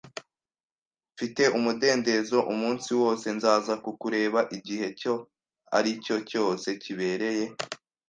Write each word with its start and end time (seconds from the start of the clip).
Mfite 1.13 1.43
umudendezo 1.57 2.37
umunsi 2.53 2.89
wose, 3.01 3.27
nzaza 3.37 3.73
kukureba 3.83 4.39
igihe 4.57 4.85
icyo 4.93 5.13
ari 5.77 5.91
cyo 6.05 6.17
cyose 6.29 6.67
kibereye 6.81 7.45